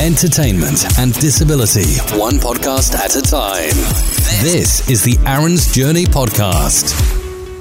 entertainment, 0.00 0.84
and 0.98 1.12
disability, 1.14 1.98
one 2.16 2.34
podcast 2.34 2.94
at 2.94 3.16
a 3.16 3.22
time. 3.22 3.74
This 4.42 4.88
is 4.88 5.02
the 5.02 5.18
Aaron's 5.26 5.74
Journey 5.74 6.04
podcast. 6.04 6.94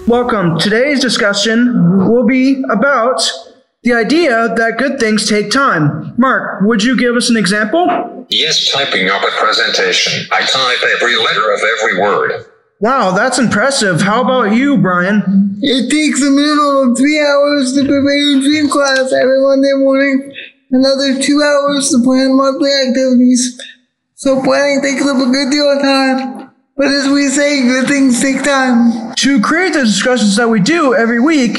Welcome. 0.08 0.60
Today's 0.60 1.00
discussion 1.00 2.08
will 2.08 2.28
be 2.28 2.64
about 2.70 3.28
the 3.82 3.94
idea 3.94 4.54
that 4.56 4.78
good 4.78 5.00
things 5.00 5.28
take 5.28 5.50
time. 5.50 6.14
Mark, 6.18 6.62
would 6.62 6.84
you 6.84 6.98
give 6.98 7.16
us 7.16 7.30
an 7.30 7.38
example? 7.38 7.88
Yes, 8.30 8.72
typing 8.72 9.10
up 9.10 9.24
a 9.24 9.32
presentation. 9.40 10.28
I 10.32 10.42
type 10.42 10.78
every 10.96 11.18
letter 11.18 11.52
of 11.52 11.60
every 11.80 12.00
word. 12.00 12.46
Wow, 12.80 13.12
that's 13.12 13.40
impressive. 13.40 14.02
How 14.02 14.22
about 14.22 14.56
you, 14.56 14.78
Brian? 14.78 15.58
It 15.62 15.90
takes 15.90 16.22
a 16.22 16.30
minimum 16.30 16.92
of 16.92 16.98
three 16.98 17.20
hours 17.20 17.74
to 17.74 17.82
prepare 17.82 18.38
a 18.38 18.42
dream 18.42 18.70
class 18.70 19.12
every 19.12 19.42
Monday 19.42 19.74
morning, 19.74 20.32
another 20.72 21.22
two 21.22 21.42
hours 21.42 21.90
to 21.90 22.04
plan 22.04 22.36
monthly 22.36 22.72
activities. 22.72 23.60
So 24.16 24.42
planning 24.42 24.82
takes 24.82 25.06
up 25.06 25.18
a 25.18 25.32
good 25.32 25.52
deal 25.52 25.70
of 25.70 25.82
time. 25.82 26.52
But 26.76 26.88
as 26.88 27.10
we 27.10 27.28
say, 27.30 27.64
good 27.64 27.88
things 27.88 28.22
take 28.22 28.44
time. 28.44 29.14
To 29.16 29.42
create 29.42 29.74
the 29.74 29.84
discussions 29.84 30.36
that 30.36 30.50
we 30.50 30.60
do 30.60 30.94
every 30.94 31.20
week, 31.20 31.58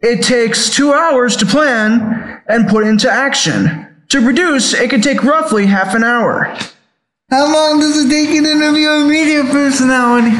it 0.00 0.22
takes 0.22 0.74
two 0.74 0.92
hours 0.92 1.36
to 1.36 1.46
plan 1.46 2.42
and 2.48 2.68
put 2.68 2.86
into 2.86 3.10
action. 3.10 3.86
To 4.08 4.22
produce, 4.22 4.72
it 4.72 4.90
can 4.90 5.00
take 5.00 5.22
roughly 5.22 5.66
half 5.66 5.94
an 5.94 6.04
hour. 6.04 6.56
How 7.30 7.52
long 7.52 7.80
does 7.80 8.04
it 8.04 8.08
take 8.08 8.30
an 8.30 8.46
interview 8.46 8.88
a 8.88 9.08
media 9.08 9.42
personality? 9.44 10.30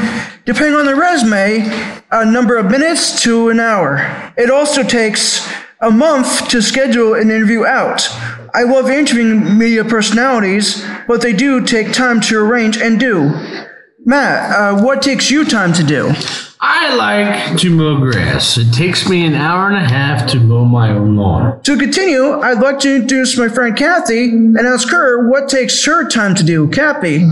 Depending 0.45 0.75
on 0.75 0.85
the 0.85 0.95
resume, 0.95 1.69
a 2.11 2.25
number 2.25 2.55
of 2.55 2.71
minutes 2.71 3.21
to 3.23 3.49
an 3.49 3.59
hour. 3.59 4.33
It 4.37 4.49
also 4.49 4.83
takes 4.83 5.45
a 5.81 5.91
month 5.91 6.47
to 6.49 6.61
schedule 6.61 7.13
an 7.13 7.29
interview 7.29 7.65
out. 7.65 8.07
I 8.53 8.63
love 8.63 8.89
interviewing 8.89 9.57
media 9.57 9.83
personalities, 9.85 10.85
but 11.07 11.21
they 11.21 11.33
do 11.33 11.63
take 11.63 11.93
time 11.93 12.19
to 12.21 12.39
arrange 12.39 12.77
and 12.77 12.99
do. 12.99 13.29
Matt, 14.03 14.55
uh, 14.55 14.83
what 14.83 15.01
takes 15.01 15.29
you 15.29 15.45
time 15.45 15.73
to 15.73 15.83
do? 15.83 16.13
I 16.59 16.95
like 16.95 17.59
to 17.59 17.69
mow 17.69 17.99
grass. 17.99 18.57
It 18.57 18.73
takes 18.73 19.07
me 19.07 19.25
an 19.27 19.35
hour 19.35 19.67
and 19.67 19.75
a 19.75 19.87
half 19.87 20.27
to 20.31 20.39
mow 20.39 20.65
my 20.65 20.89
own 20.89 21.15
lawn. 21.15 21.61
To 21.63 21.77
continue, 21.77 22.39
I'd 22.39 22.59
like 22.59 22.79
to 22.79 22.95
introduce 22.95 23.37
my 23.37 23.47
friend 23.47 23.77
Kathy 23.77 24.29
and 24.29 24.57
ask 24.57 24.89
her 24.89 25.29
what 25.29 25.49
takes 25.49 25.85
her 25.85 26.07
time 26.09 26.33
to 26.35 26.43
do. 26.43 26.67
Kathy, 26.69 27.27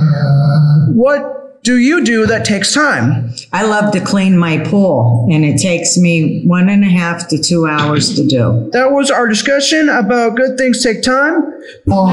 what 0.94 1.44
do 1.66 1.80
you 1.80 2.03
do 2.05 2.27
that 2.27 2.45
takes 2.45 2.73
time? 2.73 3.33
I 3.52 3.66
love 3.66 3.91
to 3.94 3.99
clean 3.99 4.38
my 4.38 4.59
pool, 4.59 5.27
and 5.31 5.44
it 5.44 5.59
takes 5.59 5.97
me 5.97 6.45
one 6.45 6.69
and 6.69 6.83
a 6.83 6.88
half 6.88 7.27
to 7.30 7.41
two 7.41 7.66
hours 7.66 8.16
to 8.16 8.25
do. 8.25 8.69
That 8.72 8.91
was 8.91 9.09
our 9.09 9.27
discussion 9.27 9.89
about 9.89 10.35
good 10.35 10.59
things 10.59 10.83
take 10.83 11.02
time. 11.02 11.41
Oh, 11.89 12.05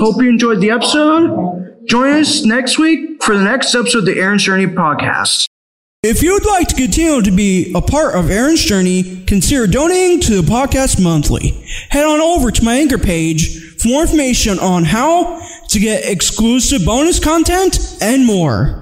Hope 0.00 0.20
you 0.20 0.28
enjoyed 0.28 0.60
the 0.60 0.72
episode. 0.72 1.86
Join 1.88 2.10
us 2.10 2.44
next 2.44 2.76
week 2.78 3.22
for 3.22 3.36
the 3.36 3.44
next 3.44 3.72
episode 3.72 4.00
of 4.00 4.06
the 4.06 4.18
Aaron's 4.18 4.42
Journey 4.42 4.66
podcast. 4.66 5.46
If 6.02 6.22
you'd 6.22 6.44
like 6.44 6.66
to 6.68 6.74
continue 6.74 7.22
to 7.22 7.30
be 7.30 7.72
a 7.74 7.80
part 7.80 8.16
of 8.16 8.30
Aaron's 8.30 8.64
Journey, 8.64 9.24
consider 9.26 9.68
donating 9.68 10.20
to 10.22 10.42
the 10.42 10.48
podcast 10.48 11.00
monthly. 11.00 11.64
Head 11.90 12.04
on 12.04 12.20
over 12.20 12.50
to 12.50 12.64
my 12.64 12.74
anchor 12.74 12.98
page 12.98 13.76
for 13.80 13.88
more 13.88 14.02
information 14.02 14.58
on 14.58 14.84
how 14.84 15.40
to 15.68 15.78
get 15.78 16.04
exclusive 16.04 16.84
bonus 16.84 17.20
content 17.20 17.96
and 18.00 18.26
more. 18.26 18.76